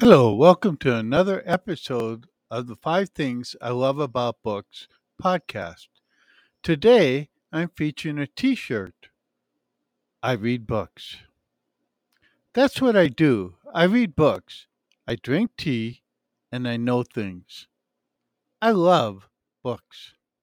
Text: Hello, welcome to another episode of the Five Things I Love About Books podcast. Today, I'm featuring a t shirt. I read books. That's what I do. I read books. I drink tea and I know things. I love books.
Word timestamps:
Hello, 0.00 0.34
welcome 0.34 0.76
to 0.78 0.96
another 0.96 1.40
episode 1.46 2.26
of 2.50 2.66
the 2.66 2.74
Five 2.74 3.10
Things 3.10 3.54
I 3.62 3.70
Love 3.70 4.00
About 4.00 4.42
Books 4.42 4.88
podcast. 5.22 5.86
Today, 6.64 7.28
I'm 7.52 7.68
featuring 7.68 8.18
a 8.18 8.26
t 8.26 8.56
shirt. 8.56 9.08
I 10.20 10.32
read 10.32 10.66
books. 10.66 11.18
That's 12.54 12.80
what 12.80 12.96
I 12.96 13.06
do. 13.06 13.54
I 13.72 13.84
read 13.84 14.16
books. 14.16 14.66
I 15.06 15.14
drink 15.14 15.52
tea 15.56 16.02
and 16.50 16.66
I 16.66 16.76
know 16.76 17.04
things. 17.04 17.68
I 18.60 18.72
love 18.72 19.28
books. 19.62 20.14